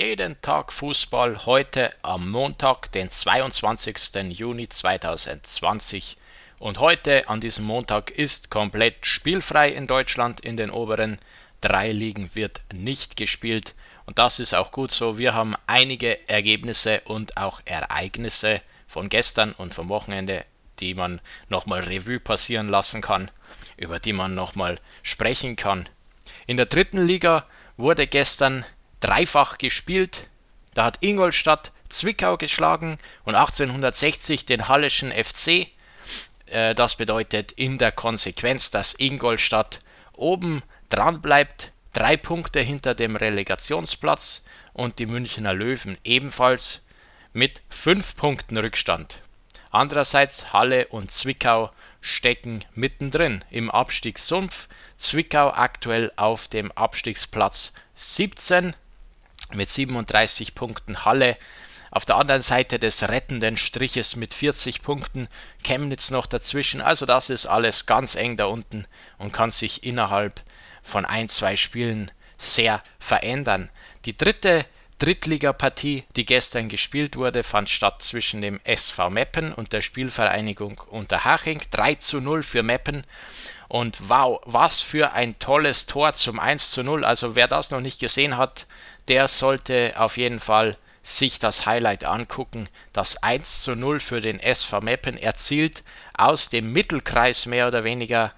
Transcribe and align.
jeden 0.00 0.40
Tag 0.40 0.72
Fußball 0.72 1.44
heute 1.44 1.90
am 2.00 2.30
Montag, 2.30 2.90
den 2.92 3.10
22. 3.10 4.30
Juni 4.30 4.66
2020. 4.66 6.16
Und 6.58 6.78
heute 6.78 7.28
an 7.28 7.42
diesem 7.42 7.66
Montag 7.66 8.10
ist 8.10 8.50
komplett 8.50 9.04
spielfrei 9.04 9.68
in 9.68 9.86
Deutschland. 9.86 10.40
In 10.40 10.56
den 10.56 10.70
oberen 10.70 11.18
drei 11.60 11.92
Ligen 11.92 12.30
wird 12.32 12.62
nicht 12.72 13.18
gespielt. 13.18 13.74
Und 14.06 14.18
das 14.18 14.40
ist 14.40 14.54
auch 14.54 14.72
gut 14.72 14.90
so. 14.90 15.18
Wir 15.18 15.34
haben 15.34 15.54
einige 15.66 16.26
Ergebnisse 16.30 17.02
und 17.04 17.36
auch 17.36 17.60
Ereignisse 17.66 18.62
von 18.88 19.10
gestern 19.10 19.52
und 19.52 19.74
vom 19.74 19.90
Wochenende, 19.90 20.46
die 20.78 20.94
man 20.94 21.20
nochmal 21.50 21.80
Revue 21.80 22.20
passieren 22.20 22.70
lassen 22.70 23.02
kann, 23.02 23.30
über 23.76 23.98
die 23.98 24.14
man 24.14 24.34
nochmal 24.34 24.78
sprechen 25.02 25.56
kann. 25.56 25.90
In 26.46 26.56
der 26.56 26.66
dritten 26.66 27.06
Liga 27.06 27.44
wurde 27.76 28.06
gestern 28.06 28.64
dreifach 29.00 29.58
gespielt. 29.58 30.28
Da 30.74 30.84
hat 30.84 30.98
Ingolstadt 31.00 31.72
Zwickau 31.88 32.36
geschlagen 32.36 32.98
und 33.24 33.34
1860 33.34 34.46
den 34.46 34.68
Halleschen 34.68 35.12
FC. 35.12 35.66
Äh, 36.46 36.74
das 36.74 36.96
bedeutet 36.96 37.52
in 37.52 37.78
der 37.78 37.92
Konsequenz, 37.92 38.70
dass 38.70 38.94
Ingolstadt 38.94 39.80
oben 40.12 40.62
dran 40.88 41.20
bleibt, 41.20 41.72
drei 41.92 42.16
Punkte 42.16 42.60
hinter 42.60 42.94
dem 42.94 43.16
Relegationsplatz 43.16 44.44
und 44.72 44.98
die 44.98 45.06
Münchner 45.06 45.52
Löwen 45.52 45.98
ebenfalls 46.04 46.86
mit 47.32 47.62
fünf 47.68 48.16
Punkten 48.16 48.56
Rückstand. 48.56 49.20
Andererseits 49.70 50.52
Halle 50.52 50.88
und 50.88 51.10
Zwickau 51.10 51.70
stecken 52.00 52.64
mittendrin 52.74 53.44
im 53.50 53.70
Abstiegssumpf. 53.70 54.68
Zwickau 54.96 55.50
aktuell 55.50 56.12
auf 56.16 56.48
dem 56.48 56.72
Abstiegsplatz 56.72 57.72
17 57.94 58.74
mit 59.54 59.68
37 59.68 60.54
Punkten 60.54 61.04
Halle. 61.04 61.36
Auf 61.90 62.04
der 62.04 62.16
anderen 62.16 62.40
Seite 62.40 62.78
des 62.78 63.08
rettenden 63.08 63.56
Striches 63.56 64.14
mit 64.14 64.32
40 64.32 64.82
Punkten 64.82 65.28
Chemnitz 65.64 66.10
noch 66.10 66.26
dazwischen. 66.26 66.80
Also 66.80 67.04
das 67.04 67.30
ist 67.30 67.46
alles 67.46 67.86
ganz 67.86 68.14
eng 68.14 68.36
da 68.36 68.44
unten 68.44 68.86
und 69.18 69.32
kann 69.32 69.50
sich 69.50 69.82
innerhalb 69.82 70.40
von 70.82 71.04
ein, 71.04 71.28
zwei 71.28 71.56
Spielen 71.56 72.10
sehr 72.38 72.82
verändern. 72.98 73.70
Die 74.04 74.16
dritte 74.16 74.64
Drittligapartie, 75.00 76.04
die 76.14 76.26
gestern 76.26 76.68
gespielt 76.68 77.16
wurde, 77.16 77.42
fand 77.42 77.70
statt 77.70 78.02
zwischen 78.02 78.42
dem 78.42 78.60
SV 78.64 79.08
Meppen 79.08 79.54
und 79.54 79.72
der 79.72 79.80
Spielvereinigung 79.80 80.78
Unterhaching. 80.90 81.62
3 81.70 81.94
zu 81.94 82.20
0 82.20 82.42
für 82.42 82.62
Meppen. 82.62 83.04
Und 83.68 84.08
wow, 84.08 84.40
was 84.44 84.82
für 84.82 85.12
ein 85.12 85.38
tolles 85.38 85.86
Tor 85.86 86.12
zum 86.12 86.38
1 86.38 86.70
zu 86.70 86.82
0. 86.82 87.04
Also 87.06 87.34
wer 87.34 87.48
das 87.48 87.70
noch 87.70 87.80
nicht 87.80 87.98
gesehen 87.98 88.36
hat, 88.36 88.66
der 89.08 89.28
sollte 89.28 89.94
auf 89.96 90.16
jeden 90.16 90.40
Fall 90.40 90.76
sich 91.02 91.38
das 91.38 91.66
Highlight 91.66 92.04
angucken. 92.04 92.68
Das 92.92 93.22
1 93.22 93.62
zu 93.62 93.74
0 93.74 94.00
für 94.00 94.20
den 94.20 94.38
SV 94.38 94.80
Meppen 94.80 95.16
erzielt 95.16 95.82
aus 96.14 96.50
dem 96.50 96.72
Mittelkreis 96.72 97.46
mehr 97.46 97.68
oder 97.68 97.84
weniger 97.84 98.32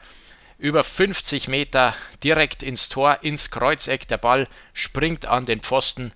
über 0.59 0.85
50 0.85 1.49
Meter 1.49 1.95
direkt 2.23 2.63
ins 2.63 2.89
Tor, 2.89 3.19
ins 3.23 3.51
Kreuzeck. 3.51 4.07
Der 4.07 4.19
Ball 4.19 4.47
springt 4.73 5.27
an 5.27 5.45
den 5.45 5.61
Pfosten 5.61 6.13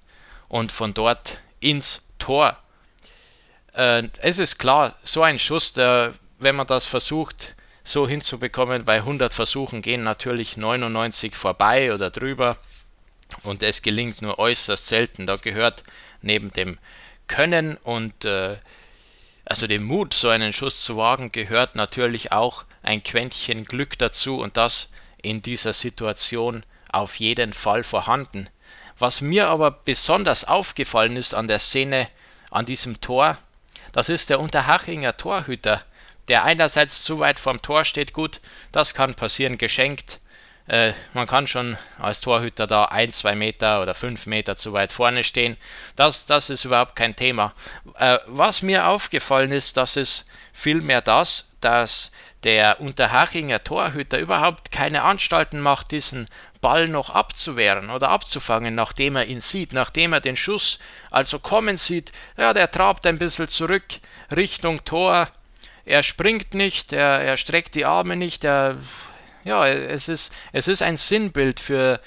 und 0.48 0.70
von 0.70 0.94
dort 0.94 1.38
ins 1.58 2.06
Tor. 2.18 2.56
Äh, 3.72 4.04
es 4.18 4.38
ist 4.38 4.58
klar, 4.58 4.94
so 5.02 5.22
ein 5.22 5.40
Schuss, 5.40 5.72
der, 5.72 6.14
wenn 6.38 6.54
man 6.54 6.68
das 6.68 6.86
versucht 6.86 7.54
so 7.82 8.08
hinzubekommen, 8.08 8.84
bei 8.84 8.96
100 8.96 9.32
Versuchen 9.32 9.82
gehen 9.82 10.02
natürlich 10.02 10.56
99 10.56 11.34
vorbei 11.36 11.92
oder 11.92 12.10
drüber 12.10 12.56
und 13.42 13.62
es 13.62 13.82
gelingt 13.82 14.22
nur 14.22 14.38
äußerst 14.38 14.86
selten. 14.86 15.26
Da 15.26 15.36
gehört 15.36 15.84
neben 16.22 16.52
dem 16.52 16.78
Können 17.26 17.76
und 17.78 18.24
äh, 18.24 18.56
also 19.44 19.66
dem 19.66 19.84
Mut, 19.84 20.12
so 20.12 20.28
einen 20.28 20.52
Schuss 20.52 20.82
zu 20.82 20.96
wagen, 20.96 21.30
gehört 21.32 21.76
natürlich 21.76 22.32
auch 22.32 22.64
ein 22.82 23.02
Quäntchen 23.02 23.64
Glück 23.64 23.96
dazu 23.98 24.38
und 24.40 24.56
das 24.56 24.90
in 25.22 25.40
dieser 25.42 25.72
Situation 25.72 26.64
auf 26.90 27.16
jeden 27.16 27.52
Fall 27.52 27.84
vorhanden. 27.84 28.48
Was 28.98 29.20
mir 29.20 29.48
aber 29.48 29.70
besonders 29.70 30.44
aufgefallen 30.44 31.16
ist 31.16 31.34
an 31.34 31.48
der 31.48 31.58
Szene, 31.58 32.08
an 32.50 32.66
diesem 32.66 33.00
Tor, 33.00 33.38
das 33.92 34.08
ist 34.08 34.30
der 34.30 34.40
Unterhachinger 34.40 35.16
Torhüter, 35.16 35.82
der 36.28 36.44
einerseits 36.44 37.04
zu 37.04 37.18
weit 37.20 37.38
vorm 37.38 37.62
Tor 37.62 37.84
steht, 37.84 38.12
gut, 38.12 38.40
das 38.72 38.94
kann 38.94 39.14
passieren, 39.14 39.58
geschenkt. 39.58 40.20
Äh, 40.68 40.92
man 41.14 41.26
kann 41.26 41.46
schon 41.46 41.76
als 41.98 42.20
Torhüter 42.20 42.66
da 42.66 42.86
ein, 42.86 43.12
zwei 43.12 43.34
Meter 43.34 43.82
oder 43.82 43.94
fünf 43.94 44.26
Meter 44.26 44.56
zu 44.56 44.72
weit 44.72 44.92
vorne 44.92 45.22
stehen. 45.22 45.56
Das, 45.94 46.26
das 46.26 46.50
ist 46.50 46.64
überhaupt 46.64 46.96
kein 46.96 47.14
Thema. 47.14 47.52
Äh, 47.98 48.18
was 48.26 48.62
mir 48.62 48.88
aufgefallen 48.88 49.52
ist, 49.52 49.76
das 49.76 49.96
ist 49.96 50.28
vielmehr 50.52 51.02
das, 51.02 51.52
dass 51.60 52.10
der 52.42 52.80
Unterhachinger 52.80 53.62
Torhüter 53.62 54.18
überhaupt 54.18 54.70
keine 54.72 55.02
Anstalten 55.02 55.60
macht, 55.60 55.90
diesen 55.90 56.28
Ball 56.60 56.88
noch 56.88 57.10
abzuwehren 57.10 57.90
oder 57.90 58.08
abzufangen, 58.08 58.74
nachdem 58.74 59.16
er 59.16 59.26
ihn 59.26 59.40
sieht, 59.40 59.72
nachdem 59.72 60.12
er 60.12 60.20
den 60.20 60.36
Schuss 60.36 60.78
also 61.10 61.38
kommen 61.38 61.76
sieht. 61.76 62.12
Ja, 62.36 62.52
der 62.52 62.70
trabt 62.70 63.06
ein 63.06 63.18
bisschen 63.18 63.48
zurück 63.48 63.84
Richtung 64.34 64.84
Tor. 64.84 65.28
Er 65.84 66.02
springt 66.02 66.54
nicht, 66.54 66.92
er, 66.92 67.20
er 67.20 67.36
streckt 67.36 67.74
die 67.74 67.84
Arme 67.84 68.16
nicht. 68.16 68.42
Er, 68.44 68.78
ja, 69.46 69.66
es 69.66 70.08
ist, 70.08 70.34
es 70.52 70.68
ist 70.68 70.82
ein 70.82 70.96
Sinnbild 70.96 71.60
für 71.60 72.00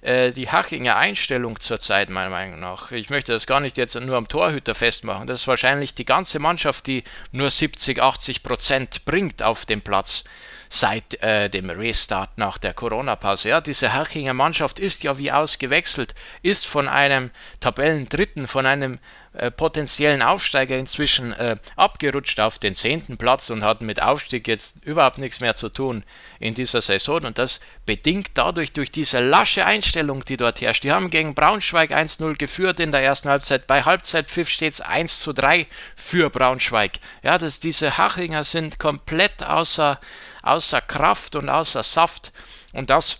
äh, 0.00 0.30
die 0.32 0.48
Hachinger 0.48 0.96
Einstellung 0.96 1.58
zurzeit, 1.58 2.08
meiner 2.08 2.30
Meinung 2.30 2.60
nach. 2.60 2.92
Ich 2.92 3.10
möchte 3.10 3.32
das 3.32 3.46
gar 3.46 3.60
nicht 3.60 3.76
jetzt 3.76 4.00
nur 4.00 4.16
am 4.16 4.28
Torhüter 4.28 4.74
festmachen. 4.74 5.26
Das 5.26 5.40
ist 5.40 5.48
wahrscheinlich 5.48 5.94
die 5.94 6.04
ganze 6.04 6.38
Mannschaft, 6.38 6.86
die 6.86 7.02
nur 7.32 7.50
70, 7.50 8.00
80 8.00 8.42
Prozent 8.44 9.04
bringt 9.04 9.42
auf 9.42 9.66
dem 9.66 9.82
Platz 9.82 10.24
seit 10.68 11.20
äh, 11.22 11.50
dem 11.50 11.68
Restart 11.68 12.38
nach 12.38 12.58
der 12.58 12.74
Corona-Pause. 12.74 13.48
Ja, 13.48 13.60
diese 13.60 13.92
Herchinger 13.92 14.34
Mannschaft 14.34 14.78
ist 14.78 15.02
ja 15.02 15.18
wie 15.18 15.32
ausgewechselt, 15.32 16.14
ist 16.42 16.64
von 16.64 16.88
einem 16.88 17.30
Tabellendritten, 17.60 18.46
von 18.46 18.66
einem 18.66 18.98
äh, 19.34 19.50
potenziellen 19.50 20.22
Aufsteiger 20.22 20.76
inzwischen 20.76 21.32
äh, 21.32 21.56
abgerutscht 21.74 22.38
auf 22.38 22.60
den 22.60 22.76
zehnten 22.76 23.16
Platz 23.16 23.50
und 23.50 23.64
hat 23.64 23.82
mit 23.82 24.00
Aufstieg 24.00 24.46
jetzt 24.46 24.76
überhaupt 24.84 25.18
nichts 25.18 25.40
mehr 25.40 25.56
zu 25.56 25.70
tun 25.70 26.04
in 26.38 26.54
dieser 26.54 26.80
Saison. 26.80 27.24
Und 27.24 27.38
das 27.38 27.58
bedingt 27.84 28.30
dadurch 28.34 28.72
durch 28.72 28.92
diese 28.92 29.18
lasche 29.18 29.66
Einstellung, 29.66 30.24
die 30.24 30.36
dort 30.36 30.60
herrscht. 30.60 30.84
Die 30.84 30.92
haben 30.92 31.10
gegen 31.10 31.34
Braunschweig 31.34 31.90
1-0 31.90 32.36
geführt 32.36 32.78
in 32.78 32.92
der 32.92 33.02
ersten 33.02 33.28
Halbzeit. 33.28 33.66
Bei 33.66 33.82
Halbzeitpfiff 33.82 34.48
steht 34.48 34.74
es 34.74 34.80
1 34.80 35.18
zu 35.18 35.32
3 35.32 35.66
für 35.96 36.30
Braunschweig. 36.30 37.00
Ja, 37.24 37.36
dass 37.36 37.58
diese 37.58 37.98
Hachinger 37.98 38.44
sind 38.44 38.78
komplett 38.78 39.42
außer, 39.42 40.00
außer 40.42 40.80
Kraft 40.80 41.34
und 41.34 41.48
außer 41.48 41.82
Saft. 41.82 42.32
Und 42.72 42.88
das 42.88 43.18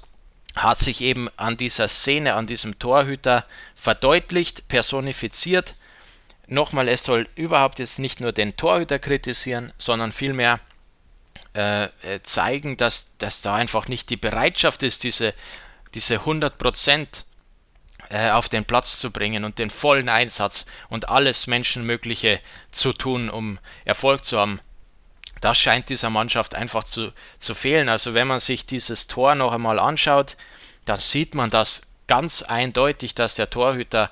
hat 0.54 0.78
sich 0.78 1.00
eben 1.00 1.28
an 1.36 1.56
dieser 1.56 1.88
Szene, 1.88 2.34
an 2.34 2.46
diesem 2.46 2.78
Torhüter 2.78 3.46
verdeutlicht, 3.74 4.68
personifiziert 4.68 5.74
nochmal, 6.46 6.88
es 6.88 7.04
soll 7.04 7.28
überhaupt 7.34 7.78
jetzt 7.78 7.98
nicht 7.98 8.20
nur 8.20 8.32
den 8.32 8.56
Torhüter 8.56 8.98
kritisieren, 8.98 9.72
sondern 9.78 10.12
vielmehr 10.12 10.60
äh, 11.54 11.84
äh, 11.84 12.22
zeigen, 12.22 12.76
dass, 12.76 13.16
dass 13.18 13.42
da 13.42 13.54
einfach 13.54 13.88
nicht 13.88 14.10
die 14.10 14.16
Bereitschaft 14.16 14.82
ist, 14.82 15.04
diese, 15.04 15.34
diese 15.94 16.18
100% 16.20 17.06
äh, 18.10 18.30
auf 18.30 18.48
den 18.48 18.64
Platz 18.64 18.98
zu 18.98 19.10
bringen 19.10 19.44
und 19.44 19.58
den 19.58 19.70
vollen 19.70 20.08
Einsatz 20.08 20.66
und 20.88 21.08
alles 21.08 21.46
Menschenmögliche 21.46 22.40
zu 22.72 22.92
tun, 22.92 23.30
um 23.30 23.58
Erfolg 23.84 24.24
zu 24.24 24.38
haben. 24.38 24.60
Das 25.40 25.58
scheint 25.58 25.90
dieser 25.90 26.10
Mannschaft 26.10 26.54
einfach 26.54 26.84
zu, 26.84 27.12
zu 27.38 27.54
fehlen. 27.54 27.88
Also 27.88 28.14
wenn 28.14 28.26
man 28.26 28.40
sich 28.40 28.66
dieses 28.66 29.06
Tor 29.06 29.34
noch 29.34 29.52
einmal 29.52 29.78
anschaut, 29.78 30.36
dann 30.84 30.98
sieht 30.98 31.34
man 31.34 31.50
das 31.50 31.82
ganz 32.06 32.42
eindeutig, 32.42 33.14
dass 33.14 33.34
der 33.34 33.50
Torhüter 33.50 34.10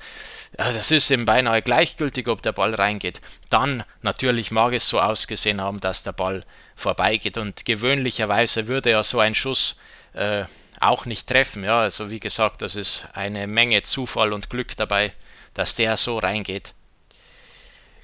das 0.52 0.90
ist 0.90 1.10
ihm 1.10 1.24
beinahe 1.24 1.62
gleichgültig, 1.62 2.28
ob 2.28 2.42
der 2.42 2.52
Ball 2.52 2.74
reingeht. 2.74 3.20
Dann 3.50 3.84
natürlich 4.02 4.50
mag 4.50 4.74
es 4.74 4.88
so 4.88 5.00
ausgesehen 5.00 5.60
haben, 5.60 5.80
dass 5.80 6.02
der 6.02 6.12
Ball 6.12 6.44
vorbeigeht 6.76 7.38
und 7.38 7.64
gewöhnlicherweise 7.64 8.66
würde 8.68 8.90
ja 8.90 9.02
so 9.02 9.18
ein 9.20 9.34
Schuss 9.34 9.76
äh, 10.12 10.44
auch 10.80 11.06
nicht 11.06 11.26
treffen. 11.26 11.64
Ja, 11.64 11.80
also 11.80 12.10
wie 12.10 12.20
gesagt, 12.20 12.60
das 12.60 12.76
ist 12.76 13.06
eine 13.14 13.46
Menge 13.46 13.82
Zufall 13.82 14.32
und 14.32 14.50
Glück 14.50 14.76
dabei, 14.76 15.12
dass 15.54 15.74
der 15.74 15.96
so 15.96 16.18
reingeht. 16.18 16.74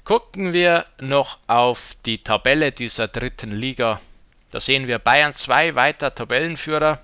Gucken 0.03 0.53
wir 0.53 0.85
noch 0.99 1.37
auf 1.45 1.95
die 2.05 2.23
Tabelle 2.23 2.71
dieser 2.71 3.07
dritten 3.07 3.51
Liga. 3.51 4.01
Da 4.49 4.59
sehen 4.59 4.87
wir 4.87 4.97
Bayern 4.97 5.33
2 5.33 5.75
weiter 5.75 6.15
Tabellenführer. 6.15 7.03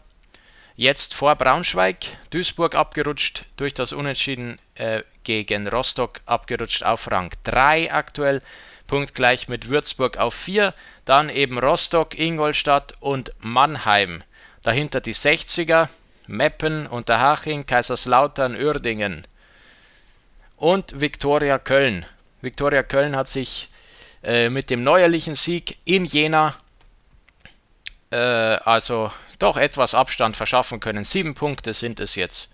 Jetzt 0.77 1.13
vor 1.13 1.35
Braunschweig, 1.35 2.05
Duisburg 2.31 2.75
abgerutscht 2.75 3.45
durch 3.55 3.73
das 3.73 3.93
Unentschieden 3.93 4.59
äh, 4.75 5.03
gegen 5.23 5.69
Rostock 5.69 6.19
abgerutscht 6.25 6.83
auf 6.83 7.09
Rang 7.09 7.31
3 7.45 7.93
aktuell, 7.93 8.41
punktgleich 8.85 9.47
mit 9.47 9.69
Würzburg 9.69 10.17
auf 10.17 10.33
4, 10.33 10.73
dann 11.05 11.29
eben 11.29 11.59
Rostock, 11.59 12.19
Ingolstadt 12.19 12.93
und 12.99 13.31
Mannheim. 13.39 14.21
Dahinter 14.63 14.99
die 14.99 15.15
60er, 15.15 15.87
Meppen, 16.27 16.87
Unterhaching, 16.87 17.65
Kaiserslautern, 17.65 18.55
Uerdingen. 18.55 19.25
und 20.57 20.99
Viktoria 20.99 21.57
Köln. 21.57 22.05
Viktoria 22.41 22.83
Köln 22.83 23.15
hat 23.15 23.29
sich 23.29 23.69
äh, 24.23 24.49
mit 24.49 24.69
dem 24.69 24.83
neuerlichen 24.83 25.35
Sieg 25.35 25.77
in 25.85 26.03
Jena 26.03 26.55
äh, 28.11 28.17
also 28.17 29.11
doch 29.39 29.57
etwas 29.57 29.93
Abstand 29.93 30.37
verschaffen 30.37 30.79
können. 30.79 31.03
Sieben 31.03 31.33
Punkte 31.33 31.73
sind 31.73 31.99
es 31.99 32.15
jetzt. 32.15 32.51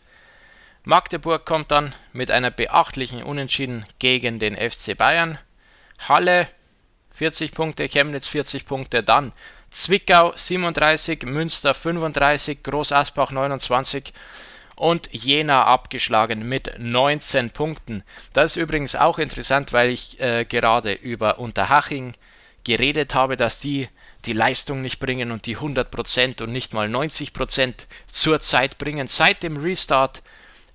Magdeburg 0.83 1.45
kommt 1.45 1.71
dann 1.71 1.93
mit 2.11 2.31
einer 2.31 2.49
beachtlichen 2.49 3.21
Unentschieden 3.21 3.85
gegen 3.99 4.39
den 4.39 4.55
FC 4.55 4.97
Bayern. 4.97 5.37
Halle 6.07 6.47
40 7.13 7.51
Punkte, 7.51 7.87
Chemnitz 7.87 8.27
40 8.27 8.65
Punkte, 8.65 9.03
dann 9.03 9.31
Zwickau 9.69 10.33
37, 10.35 11.23
Münster 11.23 11.73
35, 11.73 12.63
Groß 12.63 12.91
Asbach 12.91 13.31
29 13.31 14.11
und 14.75 15.09
Jena 15.13 15.65
abgeschlagen 15.65 16.49
mit 16.49 16.73
19 16.79 17.51
Punkten. 17.51 18.03
Das 18.33 18.55
ist 18.55 18.63
übrigens 18.63 18.95
auch 18.95 19.19
interessant, 19.19 19.71
weil 19.73 19.91
ich 19.91 20.19
äh, 20.19 20.45
gerade 20.45 20.93
über 20.93 21.37
Unterhaching 21.37 22.13
geredet 22.63 23.13
habe, 23.13 23.37
dass 23.37 23.59
die 23.59 23.87
die 24.25 24.33
Leistung 24.33 24.81
nicht 24.81 24.99
bringen 24.99 25.31
und 25.31 25.45
die 25.45 25.57
100% 25.57 26.43
und 26.43 26.51
nicht 26.51 26.73
mal 26.73 26.87
90% 26.87 27.73
zur 28.07 28.41
Zeit 28.41 28.77
bringen. 28.77 29.07
Seit 29.07 29.43
dem 29.43 29.57
Restart 29.57 30.21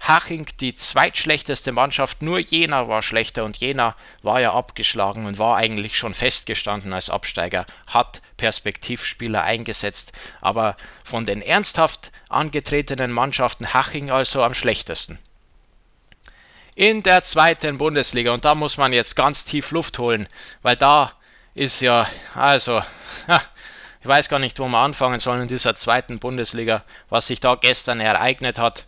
Haching 0.01 0.47
die 0.61 0.75
zweitschlechteste 0.75 1.73
Mannschaft, 1.73 2.23
nur 2.23 2.39
Jena 2.39 2.87
war 2.89 3.03
schlechter 3.03 3.45
und 3.45 3.57
Jena 3.57 3.97
war 4.23 4.41
ja 4.41 4.53
abgeschlagen 4.53 5.27
und 5.27 5.39
war 5.39 5.57
eigentlich 5.57 5.97
schon 5.97 6.15
festgestanden 6.15 6.93
als 6.93 7.09
Absteiger, 7.09 7.67
hat 7.87 8.21
Perspektivspieler 8.37 9.43
eingesetzt, 9.43 10.13
aber 10.41 10.77
von 11.03 11.25
den 11.25 11.41
ernsthaft 11.41 12.13
angetretenen 12.29 13.11
Mannschaften 13.11 13.73
Haching 13.73 14.11
also 14.11 14.43
am 14.43 14.55
schlechtesten. 14.55 15.19
In 16.75 17.03
der 17.03 17.23
zweiten 17.23 17.79
Bundesliga, 17.79 18.33
und 18.33 18.45
da 18.45 18.55
muss 18.55 18.77
man 18.77 18.93
jetzt 18.93 19.17
ganz 19.17 19.47
tief 19.47 19.71
Luft 19.71 19.99
holen, 19.99 20.29
weil 20.61 20.77
da 20.77 21.13
ist 21.56 21.81
ja, 21.81 22.06
also, 22.35 22.82
ich 24.00 24.06
weiß 24.06 24.29
gar 24.29 24.38
nicht, 24.38 24.58
wo 24.58 24.69
wir 24.69 24.79
anfangen 24.79 25.19
sollen 25.19 25.43
in 25.43 25.49
dieser 25.49 25.75
zweiten 25.75 26.19
Bundesliga, 26.19 26.85
was 27.08 27.26
sich 27.26 27.41
da 27.41 27.55
gestern 27.55 27.99
ereignet 27.99 28.58
hat. 28.58 28.87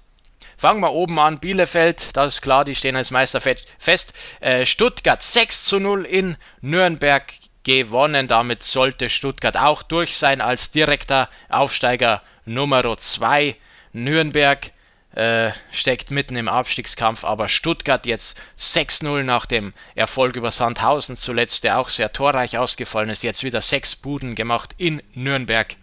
Fangen 0.59 0.81
wir 0.81 0.93
oben 0.93 1.19
an. 1.19 1.39
Bielefeld, 1.39 2.15
das 2.15 2.35
ist 2.35 2.43
klar, 2.43 2.65
die 2.65 2.75
stehen 2.75 2.97
als 2.97 3.11
Meister 3.11 3.41
fest. 3.41 4.13
Äh, 4.41 4.67
Stuttgart 4.67 5.23
6 5.23 5.65
zu 5.65 5.81
0 5.81 6.05
in 6.05 6.37
Nürnberg 6.61 7.33
gewonnen. 7.65 8.29
Damit 8.29 8.63
sollte 8.63 9.09
Stuttgart 9.09 9.57
auch 9.57 9.83
durch 9.83 10.19
sein 10.19 10.41
als 10.41 10.71
direkter 10.71 11.31
Aufsteiger 11.49 12.23
Nummer 12.45 12.99
2. 12.99 13.57
Nürnberg 13.93 14.73
äh, 15.13 15.53
steckt 15.73 16.11
mitten 16.11 16.37
im 16.37 16.49
Abstiegskampf, 16.49 17.25
aber 17.25 17.49
Stuttgart 17.49 18.07
jetzt 18.07 18.39
6-0 18.59 19.23
nach 19.23 19.47
dem 19.47 19.73
Erfolg 19.95 20.37
über 20.37 20.51
Sandhausen 20.51 21.17
zuletzt, 21.17 21.65
der 21.65 21.79
auch 21.79 21.89
sehr 21.89 22.13
torreich 22.13 22.59
ausgefallen 22.59 23.11
ist, 23.11 23.23
jetzt 23.23 23.45
wieder 23.45 23.61
sechs 23.61 23.97
Buden 23.97 24.35
gemacht 24.35 24.75
in 24.77 25.03
Nürnberg. 25.15 25.77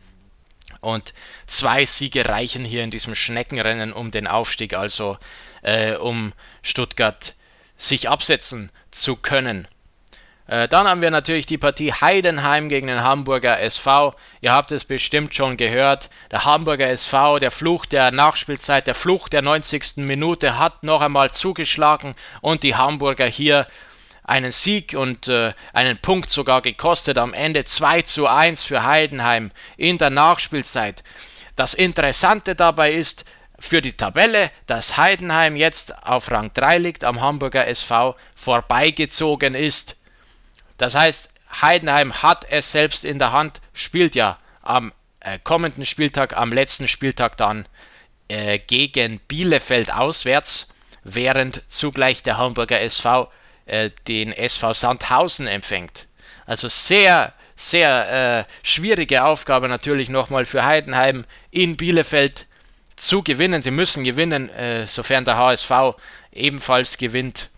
Und 0.81 1.13
zwei 1.47 1.85
Siege 1.85 2.29
reichen 2.29 2.63
hier 2.63 2.83
in 2.83 2.91
diesem 2.91 3.15
Schneckenrennen 3.15 3.91
um 3.91 4.11
den 4.11 4.27
Aufstieg, 4.27 4.75
also 4.75 5.17
äh, 5.63 5.95
um 5.95 6.33
Stuttgart 6.61 7.33
sich 7.77 8.07
absetzen 8.07 8.71
zu 8.91 9.15
können. 9.15 9.67
Äh, 10.47 10.67
dann 10.67 10.87
haben 10.87 11.01
wir 11.01 11.11
natürlich 11.11 11.45
die 11.45 11.57
Partie 11.57 11.91
Heidenheim 11.91 12.69
gegen 12.69 12.87
den 12.87 13.01
Hamburger 13.01 13.59
SV. 13.59 14.13
Ihr 14.41 14.51
habt 14.51 14.71
es 14.71 14.85
bestimmt 14.85 15.33
schon 15.33 15.57
gehört. 15.57 16.09
Der 16.31 16.45
Hamburger 16.45 16.87
SV, 16.87 17.39
der 17.39 17.51
Fluch 17.51 17.85
der 17.85 18.11
Nachspielzeit, 18.11 18.87
der 18.87 18.95
Fluch 18.95 19.27
der 19.27 19.41
90. 19.41 19.97
Minute 19.97 20.59
hat 20.59 20.83
noch 20.83 21.01
einmal 21.01 21.31
zugeschlagen 21.31 22.15
und 22.41 22.63
die 22.63 22.75
Hamburger 22.75 23.25
hier 23.25 23.67
einen 24.23 24.51
Sieg 24.51 24.95
und 24.97 25.27
äh, 25.27 25.53
einen 25.73 25.97
Punkt 25.97 26.29
sogar 26.29 26.61
gekostet. 26.61 27.17
Am 27.17 27.33
Ende 27.33 27.65
2 27.65 28.03
zu 28.03 28.27
1 28.27 28.63
für 28.63 28.83
Heidenheim 28.83 29.51
in 29.77 29.97
der 29.97 30.09
Nachspielzeit. 30.09 31.03
Das 31.55 31.73
Interessante 31.73 32.55
dabei 32.55 32.91
ist 32.91 33.25
für 33.57 33.81
die 33.81 33.93
Tabelle, 33.93 34.51
dass 34.67 34.97
Heidenheim 34.97 35.55
jetzt 35.55 36.05
auf 36.05 36.29
Rang 36.29 36.51
3 36.53 36.77
liegt, 36.77 37.03
am 37.03 37.21
Hamburger 37.21 37.67
SV 37.67 38.15
vorbeigezogen 38.35 39.55
ist. 39.55 39.95
Das 40.77 40.95
heißt, 40.95 41.29
Heidenheim 41.61 42.21
hat 42.21 42.45
es 42.49 42.71
selbst 42.71 43.05
in 43.05 43.19
der 43.19 43.31
Hand, 43.31 43.61
spielt 43.73 44.15
ja 44.15 44.37
am 44.61 44.91
äh, 45.19 45.39
kommenden 45.43 45.85
Spieltag, 45.85 46.35
am 46.35 46.51
letzten 46.51 46.87
Spieltag 46.87 47.37
dann 47.37 47.67
äh, 48.27 48.59
gegen 48.59 49.19
Bielefeld 49.19 49.91
auswärts, 49.91 50.73
während 51.03 51.61
zugleich 51.67 52.23
der 52.23 52.37
Hamburger 52.37 52.81
SV 52.81 53.31
äh, 53.65 53.91
den 54.07 54.31
SV 54.31 54.73
Sandhausen 54.73 55.47
empfängt. 55.47 56.07
Also 56.45 56.67
sehr, 56.67 57.33
sehr 57.55 58.39
äh, 58.39 58.45
schwierige 58.63 59.23
Aufgabe 59.23 59.69
natürlich 59.69 60.09
nochmal 60.09 60.45
für 60.45 60.65
Heidenheim 60.65 61.25
in 61.51 61.77
Bielefeld 61.77 62.45
zu 62.95 63.23
gewinnen. 63.23 63.61
Sie 63.61 63.71
müssen 63.71 64.03
gewinnen, 64.03 64.49
äh, 64.49 64.85
sofern 64.87 65.25
der 65.25 65.37
HSV 65.37 65.71
ebenfalls 66.31 66.97
gewinnt. 66.97 67.49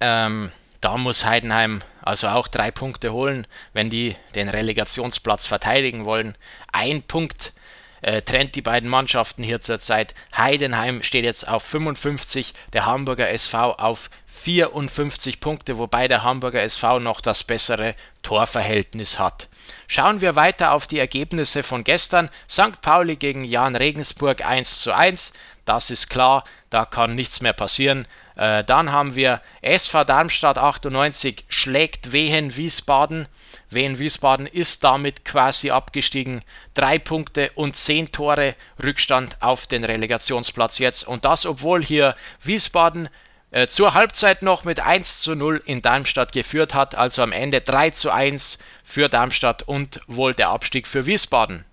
Ähm, 0.00 0.52
da 0.84 0.98
muss 0.98 1.24
Heidenheim 1.24 1.80
also 2.02 2.28
auch 2.28 2.46
drei 2.46 2.70
Punkte 2.70 3.14
holen, 3.14 3.46
wenn 3.72 3.88
die 3.88 4.16
den 4.34 4.50
Relegationsplatz 4.50 5.46
verteidigen 5.46 6.04
wollen. 6.04 6.36
Ein 6.72 7.02
Punkt 7.02 7.54
äh, 8.02 8.20
trennt 8.20 8.54
die 8.54 8.60
beiden 8.60 8.90
Mannschaften 8.90 9.42
hier 9.42 9.60
zurzeit. 9.60 10.14
Heidenheim 10.36 11.02
steht 11.02 11.24
jetzt 11.24 11.48
auf 11.48 11.62
55, 11.62 12.52
der 12.74 12.84
Hamburger 12.84 13.30
SV 13.30 13.72
auf 13.72 14.10
54 14.26 15.40
Punkte, 15.40 15.78
wobei 15.78 16.06
der 16.06 16.22
Hamburger 16.22 16.62
SV 16.62 16.98
noch 16.98 17.22
das 17.22 17.44
bessere 17.44 17.94
Torverhältnis 18.22 19.18
hat. 19.18 19.48
Schauen 19.86 20.20
wir 20.20 20.36
weiter 20.36 20.72
auf 20.72 20.86
die 20.86 20.98
Ergebnisse 20.98 21.62
von 21.62 21.82
gestern. 21.82 22.28
St. 22.46 22.82
Pauli 22.82 23.16
gegen 23.16 23.44
Jan 23.44 23.74
Regensburg 23.74 24.44
1 24.44 24.82
zu 24.82 24.92
1. 24.94 25.32
Das 25.64 25.90
ist 25.90 26.10
klar, 26.10 26.44
da 26.68 26.84
kann 26.84 27.14
nichts 27.14 27.40
mehr 27.40 27.54
passieren. 27.54 28.06
Äh, 28.36 28.64
dann 28.64 28.92
haben 28.92 29.14
wir 29.14 29.40
SV 29.62 30.04
Darmstadt 30.04 30.58
98 30.58 31.44
schlägt 31.48 32.12
Wehen 32.12 32.56
Wiesbaden 32.56 33.28
Wien 33.74 33.98
Wiesbaden 33.98 34.46
ist 34.46 34.84
damit 34.84 35.24
quasi 35.24 35.70
abgestiegen. 35.70 36.42
Drei 36.74 36.98
Punkte 36.98 37.50
und 37.54 37.76
zehn 37.76 38.10
Tore 38.12 38.54
Rückstand 38.82 39.36
auf 39.40 39.66
den 39.66 39.84
Relegationsplatz 39.84 40.78
jetzt. 40.78 41.06
Und 41.06 41.24
das, 41.24 41.44
obwohl 41.44 41.84
hier 41.84 42.16
Wiesbaden 42.42 43.08
äh, 43.50 43.66
zur 43.66 43.94
Halbzeit 43.94 44.42
noch 44.42 44.64
mit 44.64 44.80
1 44.80 45.20
zu 45.20 45.34
0 45.34 45.62
in 45.66 45.82
Darmstadt 45.82 46.32
geführt 46.32 46.74
hat. 46.74 46.94
Also 46.94 47.22
am 47.22 47.32
Ende 47.32 47.60
3 47.60 47.90
zu 47.90 48.10
1 48.10 48.58
für 48.82 49.08
Darmstadt 49.08 49.62
und 49.62 50.00
wohl 50.06 50.34
der 50.34 50.50
Abstieg 50.50 50.86
für 50.86 51.06
Wiesbaden. 51.06 51.64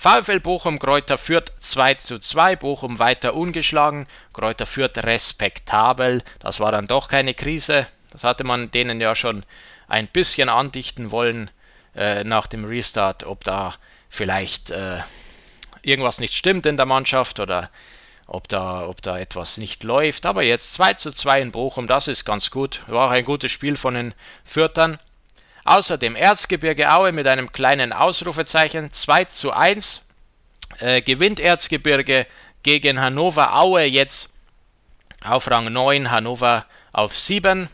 VfL 0.00 0.38
Bochum 0.38 0.78
Kräuter 0.78 1.18
führt 1.18 1.52
2 1.58 1.94
zu 1.94 2.20
2, 2.20 2.54
Bochum 2.54 3.00
weiter 3.00 3.34
ungeschlagen, 3.34 4.06
Kräuter 4.32 4.64
führt 4.64 4.96
respektabel, 4.98 6.22
das 6.38 6.60
war 6.60 6.70
dann 6.70 6.86
doch 6.86 7.08
keine 7.08 7.34
Krise, 7.34 7.88
das 8.12 8.22
hatte 8.22 8.44
man 8.44 8.70
denen 8.70 9.00
ja 9.00 9.16
schon 9.16 9.44
ein 9.88 10.06
bisschen 10.06 10.50
andichten 10.50 11.10
wollen 11.10 11.50
äh, 11.96 12.22
nach 12.22 12.46
dem 12.46 12.64
Restart, 12.64 13.24
ob 13.24 13.42
da 13.42 13.74
vielleicht 14.08 14.70
äh, 14.70 14.98
irgendwas 15.82 16.20
nicht 16.20 16.34
stimmt 16.34 16.64
in 16.66 16.76
der 16.76 16.86
Mannschaft 16.86 17.40
oder 17.40 17.68
ob 18.28 18.46
da, 18.46 18.86
ob 18.86 19.02
da 19.02 19.18
etwas 19.18 19.58
nicht 19.58 19.82
läuft. 19.82 20.26
Aber 20.26 20.44
jetzt 20.44 20.74
2 20.74 20.94
zu 20.94 21.10
2 21.10 21.40
in 21.42 21.50
Bochum, 21.50 21.88
das 21.88 22.06
ist 22.06 22.24
ganz 22.24 22.52
gut. 22.52 22.84
War 22.86 23.10
ein 23.10 23.24
gutes 23.24 23.50
Spiel 23.50 23.76
von 23.76 23.94
den 23.94 24.14
Fürtern. 24.44 24.98
Außerdem 25.64 26.16
Erzgebirge 26.16 26.92
Aue 26.92 27.12
mit 27.12 27.26
einem 27.26 27.52
kleinen 27.52 27.92
Ausrufezeichen 27.92 28.92
2 28.92 29.24
zu 29.24 29.52
1. 29.52 30.02
Äh, 30.80 31.02
gewinnt 31.02 31.40
Erzgebirge 31.40 32.26
gegen 32.62 33.00
Hannover 33.00 33.56
Aue 33.56 33.82
jetzt 33.84 34.34
auf 35.24 35.50
Rang 35.50 35.72
9, 35.72 36.10
Hannover 36.10 36.66
auf 36.92 37.16
7. 37.16 37.68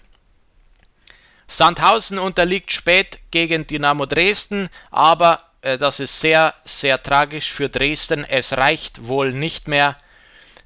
Sandhausen 1.46 2.18
unterliegt 2.18 2.72
spät 2.72 3.18
gegen 3.30 3.66
Dynamo 3.66 4.06
Dresden, 4.06 4.70
aber 4.90 5.42
äh, 5.60 5.78
das 5.78 6.00
ist 6.00 6.20
sehr, 6.20 6.54
sehr 6.64 7.02
tragisch 7.02 7.50
für 7.50 7.68
Dresden. 7.68 8.24
Es 8.24 8.56
reicht 8.56 9.06
wohl 9.06 9.32
nicht 9.32 9.68
mehr. 9.68 9.96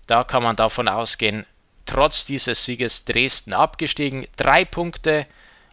Da 0.07 0.25
kann 0.25 0.43
man 0.43 0.57
davon 0.57 0.89
ausgehen, 0.89 1.45
trotz 1.85 2.25
dieses 2.25 2.65
Sieges 2.65 3.05
Dresden 3.05 3.53
abgestiegen. 3.53 4.27
Drei 4.37 4.65
Punkte 4.65 5.27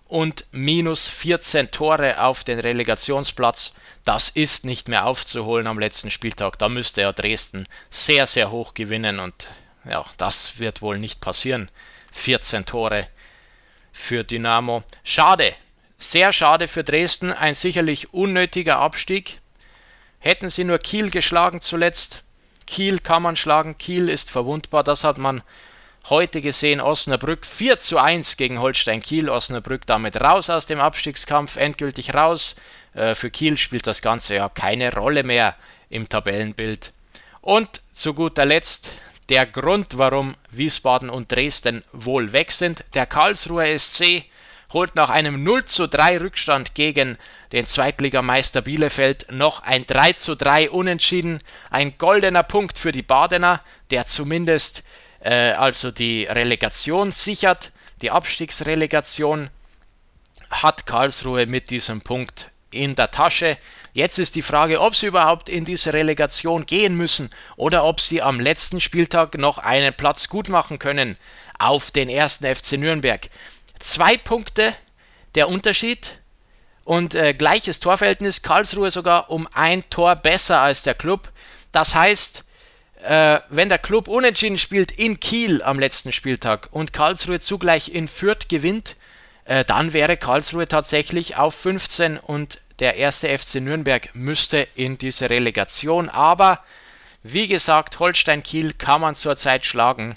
und 0.05 0.45
minus 0.51 1.09
14 1.09 1.71
Tore 1.71 2.21
auf 2.21 2.43
den 2.43 2.59
Relegationsplatz. 2.59 3.75
Das 4.03 4.29
ist 4.29 4.65
nicht 4.65 4.87
mehr 4.87 5.05
aufzuholen 5.05 5.67
am 5.67 5.79
letzten 5.79 6.11
Spieltag. 6.11 6.59
Da 6.59 6.69
müsste 6.69 7.01
ja 7.01 7.11
Dresden 7.11 7.67
sehr, 7.89 8.27
sehr 8.27 8.51
hoch 8.51 8.73
gewinnen 8.73 9.19
und 9.19 9.47
ja, 9.83 10.05
das 10.17 10.59
wird 10.59 10.81
wohl 10.81 10.99
nicht 10.99 11.21
passieren. 11.21 11.69
14 12.11 12.65
Tore 12.65 13.07
für 13.91 14.23
Dynamo. 14.23 14.83
Schade, 15.03 15.53
sehr 15.97 16.33
schade 16.33 16.67
für 16.67 16.83
Dresden, 16.83 17.31
ein 17.31 17.55
sicherlich 17.55 18.13
unnötiger 18.13 18.77
Abstieg. 18.77 19.39
Hätten 20.19 20.49
sie 20.49 20.63
nur 20.63 20.79
Kiel 20.79 21.09
geschlagen 21.09 21.61
zuletzt. 21.61 22.23
Kiel 22.67 22.99
kann 22.99 23.21
man 23.21 23.35
schlagen, 23.35 23.77
Kiel 23.77 24.09
ist 24.09 24.31
verwundbar, 24.31 24.83
das 24.83 25.03
hat 25.03 25.17
man 25.17 25.43
heute 26.09 26.41
gesehen 26.41 26.81
Osnabrück 26.81 27.45
4 27.45 27.77
zu 27.77 27.97
1 27.97 28.37
gegen 28.37 28.59
Holstein 28.59 29.01
Kiel. 29.01 29.29
Osnabrück 29.29 29.87
damit 29.87 30.17
raus 30.17 30.49
aus 30.49 30.67
dem 30.67 30.79
Abstiegskampf, 30.79 31.55
endgültig 31.55 32.13
raus. 32.13 32.55
Äh, 32.93 33.15
für 33.15 33.31
Kiel 33.31 33.57
spielt 33.57 33.87
das 33.87 34.01
Ganze 34.01 34.35
ja 34.35 34.49
keine 34.49 34.93
Rolle 34.93 35.23
mehr 35.23 35.55
im 35.89 36.07
Tabellenbild. 36.07 36.93
Und 37.41 37.81
zu 37.93 38.13
guter 38.13 38.45
Letzt 38.45 38.91
der 39.29 39.45
Grund, 39.47 39.97
warum 39.97 40.35
Wiesbaden 40.51 41.09
und 41.09 41.31
Dresden 41.31 41.83
wohl 41.91 42.33
weg 42.33 42.51
sind. 42.51 42.83
Der 42.93 43.07
Karlsruher 43.07 43.77
SC 43.77 44.25
holt 44.73 44.95
nach 44.95 45.09
einem 45.09 45.43
0 45.43 45.65
zu 45.65 45.87
3 45.87 46.19
Rückstand 46.19 46.75
gegen 46.75 47.17
den 47.51 47.65
Zweitligameister 47.65 48.61
Bielefeld 48.61 49.27
noch 49.31 49.63
ein 49.63 49.87
3 49.87 50.13
zu 50.13 50.35
3 50.35 50.69
Unentschieden. 50.69 51.39
Ein 51.71 51.97
goldener 51.97 52.43
Punkt 52.43 52.77
für 52.77 52.91
die 52.91 53.01
Badener, 53.01 53.59
der 53.89 54.05
zumindest 54.05 54.83
äh, 55.25 55.53
also 55.57 55.91
die 55.91 56.25
Relegation 56.25 57.11
sichert. 57.11 57.71
Die 58.01 58.11
Abstiegsrelegation 58.11 59.49
hat 60.51 60.85
Karlsruhe 60.85 61.47
mit 61.47 61.71
diesem 61.71 62.01
Punkt 62.01 62.51
in 62.71 62.95
der 62.95 63.09
Tasche. 63.09 63.57
Jetzt 63.93 64.19
ist 64.19 64.35
die 64.35 64.41
Frage, 64.41 64.79
ob 64.81 64.95
sie 64.95 65.07
überhaupt 65.07 65.49
in 65.49 65.65
diese 65.65 65.93
Relegation 65.93 66.65
gehen 66.65 66.95
müssen 66.95 67.31
oder 67.55 67.85
ob 67.85 68.01
sie 68.01 68.21
am 68.21 68.39
letzten 68.39 68.81
Spieltag 68.81 69.37
noch 69.37 69.57
einen 69.57 69.93
Platz 69.93 70.29
gut 70.29 70.49
machen 70.49 70.77
können 70.77 71.17
auf 71.57 71.89
den 71.89 72.09
ersten 72.09 72.45
FC 72.53 72.73
Nürnberg. 72.73 73.29
Zwei 73.79 74.17
Punkte 74.17 74.75
der 75.33 75.49
Unterschied 75.49 76.19
und 76.83 77.15
äh, 77.15 77.33
gleiches 77.33 77.79
Torverhältnis. 77.79 78.43
Karlsruhe 78.43 78.91
sogar 78.91 79.31
um 79.31 79.47
ein 79.53 79.89
Tor 79.89 80.15
besser 80.17 80.61
als 80.61 80.83
der 80.83 80.93
Club. 80.93 81.31
Das 81.71 81.95
heißt, 81.95 82.45
äh, 83.05 83.39
wenn 83.49 83.69
der 83.69 83.77
Club 83.77 84.07
unentschieden 84.07 84.57
spielt 84.57 84.91
in 84.91 85.19
Kiel 85.19 85.61
am 85.61 85.79
letzten 85.79 86.11
Spieltag 86.11 86.69
und 86.71 86.93
Karlsruhe 86.93 87.39
zugleich 87.39 87.93
in 87.93 88.07
Fürth 88.07 88.49
gewinnt, 88.49 88.95
äh, 89.45 89.63
dann 89.63 89.93
wäre 89.93 90.17
Karlsruhe 90.17 90.67
tatsächlich 90.67 91.37
auf 91.37 91.55
15 91.55 92.17
und 92.17 92.59
der 92.79 92.95
erste 92.95 93.29
FC 93.29 93.55
Nürnberg 93.55 94.09
müsste 94.13 94.67
in 94.75 94.97
diese 94.97 95.29
Relegation. 95.29 96.09
Aber 96.09 96.59
wie 97.23 97.47
gesagt, 97.47 97.99
Holstein 97.99 98.43
Kiel 98.43 98.73
kann 98.73 99.01
man 99.01 99.15
zurzeit 99.15 99.65
schlagen. 99.65 100.15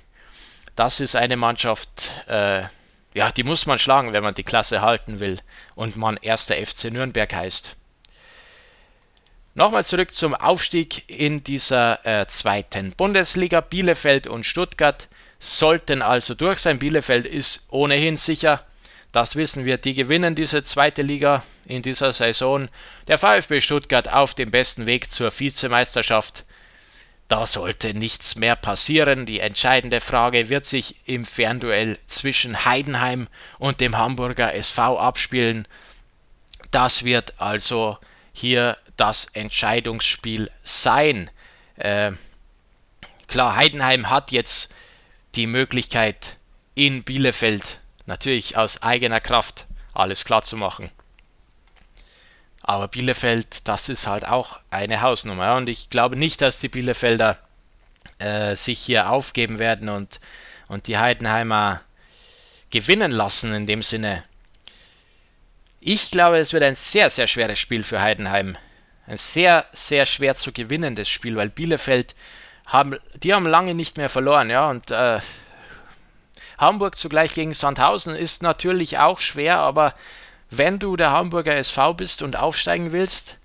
Das 0.75 1.00
ist 1.00 1.14
eine 1.14 1.37
Mannschaft, 1.37 2.11
äh, 2.26 2.62
ja, 3.14 3.30
die 3.33 3.45
muss 3.45 3.66
man 3.66 3.78
schlagen, 3.78 4.12
wenn 4.12 4.23
man 4.23 4.35
die 4.35 4.45
Klasse 4.45 4.80
halten 4.80 5.21
will 5.21 5.38
und 5.75 5.97
man 5.97 6.16
erster 6.16 6.54
FC 6.54 6.90
Nürnberg 6.90 7.33
heißt. 7.33 7.76
Nochmal 9.59 9.85
zurück 9.85 10.12
zum 10.12 10.35
Aufstieg 10.35 11.11
in 11.11 11.43
dieser 11.43 12.07
äh, 12.07 12.27
zweiten 12.29 12.93
Bundesliga. 12.93 13.61
Bielefeld 13.61 14.27
und 14.27 14.47
Stuttgart 14.47 15.09
sollten 15.38 16.00
also 16.00 16.35
durch 16.35 16.61
sein. 16.61 16.79
Bielefeld 16.79 17.27
ist 17.27 17.67
ohnehin 17.71 18.17
sicher 18.17 18.65
das 19.12 19.37
wissen 19.37 19.65
wir, 19.65 19.79
die 19.79 19.95
gewinnen 19.95 20.35
diese 20.35 20.62
zweite 20.62 21.03
Liga 21.03 21.43
in 21.67 21.83
dieser 21.83 22.12
Saison. 22.12 22.69
Der 23.07 23.19
VfB 23.19 23.61
Stuttgart 23.61 24.09
auf 24.09 24.35
dem 24.35 24.50
besten 24.50 24.87
Weg 24.87 25.11
zur 25.11 25.37
Vizemeisterschaft. 25.37 26.45
Da 27.27 27.47
sollte 27.47 27.95
nichts 27.95 28.37
mehr 28.37 28.57
passieren. 28.57 29.27
Die 29.27 29.41
entscheidende 29.41 30.00
Frage 30.00 30.49
wird 30.49 30.67
sich 30.67 30.97
im 31.05 31.25
Fernduell 31.25 31.99
zwischen 32.07 32.65
Heidenheim 32.65 33.29
und 33.59 33.81
dem 33.81 33.97
Hamburger 33.97 34.55
SV 34.55 34.99
abspielen. 34.99 35.67
Das 36.71 37.05
wird 37.05 37.35
also 37.41 37.99
hier 38.33 38.77
das 38.99 39.26
Entscheidungsspiel 39.33 40.50
sein. 40.62 41.31
Äh, 41.76 42.12
klar, 43.26 43.57
Heidenheim 43.57 44.11
hat 44.11 44.31
jetzt 44.33 44.75
die 45.35 45.47
Möglichkeit 45.47 46.37
in 46.75 47.02
Bielefeld 47.02 47.81
natürlich 48.07 48.57
aus 48.57 48.83
eigener 48.83 49.21
Kraft 49.21 49.67
alles 49.95 50.25
klar 50.25 50.43
zu 50.43 50.57
machen. 50.57 50.90
Aber 52.62 52.88
Bielefeld, 52.88 53.67
das 53.67 53.88
ist 53.88 54.07
halt 54.07 54.26
auch 54.26 54.61
eine 54.71 55.00
Hausnummer. 55.00 55.57
Und 55.57 55.69
ich 55.69 55.90
glaube 55.90 56.17
nicht, 56.17 56.43
dass 56.43 56.61
die 56.61 56.69
Bielefelder 56.69 57.38
äh, 58.19 58.57
sich 58.57 58.78
hier 58.78 59.11
aufgeben 59.11 59.59
werden 59.59 59.88
und, 59.88 60.21
und 60.69 60.87
die 60.87 60.99
Heidenheimer 60.99 61.81
gewinnen 62.71 63.11
lassen 63.11 63.55
in 63.55 63.67
dem 63.67 63.83
Sinne. 63.83 64.25
Ich 65.81 66.11
glaube, 66.11 66.38
es 66.38 66.52
wird 66.52 66.62
ein 66.62 66.75
sehr, 66.75 67.09
sehr 67.09 67.26
schweres 67.26 67.59
Spiel 67.59 67.85
für 67.85 68.02
Heidenheim. 68.02 68.59
Ein 69.09 69.17
sehr, 69.17 69.65
sehr 69.73 70.05
schwer 70.05 70.37
zu 70.37 70.53
gewinnendes 70.53 71.09
Spiel, 71.09 71.35
weil 71.37 71.49
Bielefeld 71.49 72.15
haben, 72.67 72.99
die 73.23 73.33
haben 73.33 73.47
lange 73.47 73.75
nicht 73.75 73.97
mehr 73.97 74.11
verloren, 74.11 74.50
ja, 74.50 74.69
und 74.69 74.91
äh, 74.91 75.21
Hamburg 76.59 76.95
zugleich 76.97 77.33
gegen 77.33 77.55
Sandhausen 77.55 78.15
ist 78.15 78.43
natürlich 78.43 78.99
auch 78.99 79.19
schwer, 79.19 79.61
aber 79.61 79.95
wenn 80.50 80.79
du 80.79 80.97
der 80.97 81.12
Hamburger 81.12 81.57
SV 81.57 81.95
bist 81.95 82.21
und 82.21 82.37
aufsteigen 82.37 82.93
willst, 82.93 83.38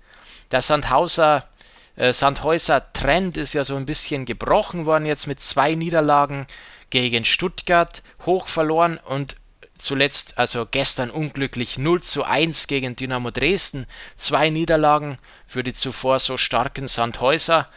der 0.50 0.60
Sandhauser, 0.60 1.48
äh, 1.96 2.12
Sandhäuser 2.12 2.92
Trend 2.92 3.38
ist 3.38 3.54
ja 3.54 3.64
so 3.64 3.76
ein 3.76 3.86
bisschen 3.86 4.26
gebrochen 4.26 4.84
worden 4.84 5.06
jetzt 5.06 5.26
mit 5.26 5.40
zwei 5.40 5.74
Niederlagen 5.74 6.46
gegen 6.90 7.24
Stuttgart, 7.24 8.02
hoch 8.26 8.48
verloren 8.48 8.98
und 9.02 9.36
zuletzt, 9.78 10.38
also 10.38 10.66
gestern 10.66 11.10
unglücklich 11.10 11.78
0 11.78 12.02
zu 12.02 12.24
1 12.24 12.66
gegen 12.66 12.96
Dynamo 12.96 13.30
Dresden, 13.30 13.86
zwei 14.16 14.50
Niederlagen 14.50 15.18
für 15.46 15.62
die 15.62 15.74
zuvor 15.74 16.18
so 16.18 16.36
starken 16.36 16.88
Sandhäuser. 16.88 17.68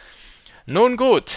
Nun 0.66 0.96
gut, 0.96 1.36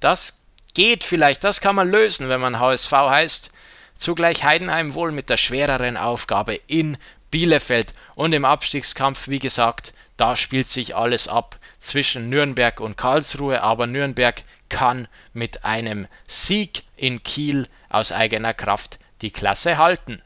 das 0.00 0.42
Geht 0.74 1.04
vielleicht, 1.04 1.44
das 1.44 1.60
kann 1.60 1.76
man 1.76 1.90
lösen, 1.90 2.28
wenn 2.30 2.40
man 2.40 2.58
HSV 2.58 2.92
heißt. 2.92 3.50
Zugleich 3.96 4.42
Heidenheim 4.42 4.94
wohl 4.94 5.12
mit 5.12 5.28
der 5.28 5.36
schwereren 5.36 5.96
Aufgabe 5.98 6.54
in 6.66 6.96
Bielefeld 7.30 7.92
und 8.14 8.32
im 8.32 8.44
Abstiegskampf, 8.44 9.28
wie 9.28 9.38
gesagt, 9.38 9.92
da 10.16 10.34
spielt 10.34 10.68
sich 10.68 10.96
alles 10.96 11.28
ab 11.28 11.58
zwischen 11.78 12.30
Nürnberg 12.30 12.80
und 12.80 12.96
Karlsruhe, 12.96 13.62
aber 13.62 13.86
Nürnberg 13.86 14.42
kann 14.70 15.08
mit 15.34 15.64
einem 15.64 16.08
Sieg 16.26 16.84
in 16.96 17.22
Kiel 17.22 17.68
aus 17.90 18.10
eigener 18.10 18.54
Kraft 18.54 18.98
die 19.22 19.30
Klasse 19.30 19.78
halten. 19.78 20.20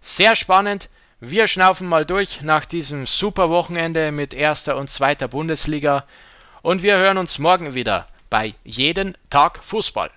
Sehr 0.00 0.36
spannend. 0.36 0.88
Wir 1.20 1.48
schnaufen 1.48 1.88
mal 1.88 2.04
durch 2.04 2.42
nach 2.42 2.64
diesem 2.64 3.06
super 3.06 3.50
Wochenende 3.50 4.12
mit 4.12 4.34
erster 4.34 4.76
und 4.76 4.88
zweiter 4.88 5.28
Bundesliga 5.28 6.04
und 6.62 6.82
wir 6.82 6.96
hören 6.96 7.18
uns 7.18 7.38
morgen 7.38 7.74
wieder 7.74 8.08
bei 8.30 8.54
jeden 8.64 9.16
Tag 9.30 9.62
Fußball. 9.62 10.10